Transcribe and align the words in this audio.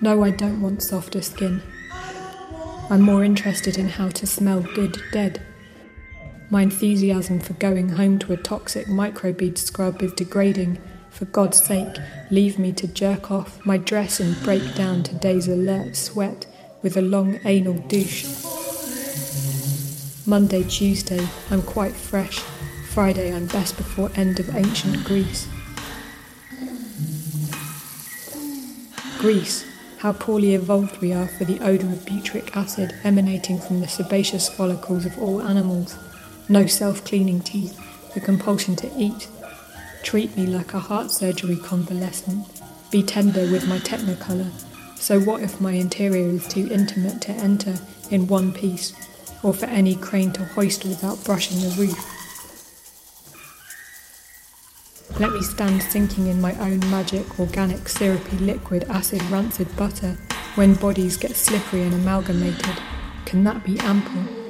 No, 0.00 0.22
I 0.22 0.30
don't 0.30 0.60
want 0.60 0.82
softer 0.82 1.22
skin. 1.22 1.62
I'm 2.90 3.00
more 3.00 3.24
interested 3.24 3.78
in 3.78 3.88
how 3.88 4.08
to 4.10 4.26
smell 4.26 4.60
good 4.60 5.02
dead. 5.12 5.40
My 6.50 6.62
enthusiasm 6.62 7.40
for 7.40 7.54
going 7.54 7.88
home 7.90 8.18
to 8.20 8.32
a 8.34 8.36
toxic 8.36 8.86
microbead 8.86 9.56
scrub 9.56 10.02
is 10.02 10.12
degrading. 10.12 10.78
For 11.10 11.24
God's 11.26 11.64
sake, 11.64 11.96
leave 12.30 12.58
me 12.58 12.72
to 12.72 12.86
jerk 12.86 13.30
off 13.30 13.64
my 13.64 13.78
dress 13.78 14.20
and 14.20 14.40
break 14.42 14.74
down 14.74 15.02
today's 15.02 15.48
alert 15.48 15.96
sweat 15.96 16.46
with 16.82 16.96
a 16.96 17.02
long 17.02 17.40
anal 17.44 17.74
douche. 17.88 18.24
Monday, 20.26 20.64
Tuesday, 20.64 21.26
I'm 21.50 21.62
quite 21.62 21.92
fresh. 21.94 22.40
Friday, 22.90 23.32
I'm 23.32 23.46
best 23.46 23.76
before 23.76 24.10
end 24.14 24.38
of 24.40 24.54
ancient 24.54 25.04
Greece. 25.04 25.48
Greece, 29.18 29.64
how 30.04 30.12
poorly 30.12 30.52
evolved 30.52 31.00
we 31.00 31.14
are 31.14 31.26
for 31.26 31.46
the 31.46 31.58
odour 31.60 31.90
of 31.90 32.04
butyric 32.04 32.54
acid 32.54 32.94
emanating 33.04 33.58
from 33.58 33.80
the 33.80 33.88
sebaceous 33.88 34.50
follicles 34.50 35.06
of 35.06 35.18
all 35.18 35.40
animals. 35.40 35.96
No 36.46 36.66
self 36.66 37.02
cleaning 37.06 37.40
teeth, 37.40 37.80
the 38.12 38.20
compulsion 38.20 38.76
to 38.76 38.92
eat. 38.98 39.28
Treat 40.02 40.36
me 40.36 40.44
like 40.44 40.74
a 40.74 40.78
heart 40.78 41.10
surgery 41.10 41.56
convalescent. 41.56 42.46
Be 42.90 43.02
tender 43.02 43.50
with 43.50 43.66
my 43.66 43.78
technicolor. 43.78 44.50
So, 45.00 45.20
what 45.20 45.42
if 45.42 45.58
my 45.58 45.72
interior 45.72 46.28
is 46.28 46.46
too 46.48 46.68
intimate 46.70 47.22
to 47.22 47.32
enter 47.32 47.76
in 48.10 48.26
one 48.26 48.52
piece, 48.52 48.92
or 49.42 49.54
for 49.54 49.64
any 49.64 49.94
crane 49.94 50.32
to 50.32 50.44
hoist 50.44 50.84
without 50.84 51.24
brushing 51.24 51.62
the 51.62 51.74
roof? 51.78 52.23
Let 55.20 55.32
me 55.32 55.42
stand 55.42 55.80
sinking 55.80 56.26
in 56.26 56.40
my 56.40 56.54
own 56.58 56.80
magic, 56.90 57.38
organic, 57.38 57.88
syrupy, 57.88 58.36
liquid, 58.38 58.84
acid, 58.88 59.22
rancid 59.30 59.74
butter 59.76 60.16
when 60.56 60.74
bodies 60.74 61.16
get 61.16 61.36
slippery 61.36 61.82
and 61.82 61.94
amalgamated. 61.94 62.82
Can 63.24 63.44
that 63.44 63.62
be 63.64 63.78
ample? 63.78 64.43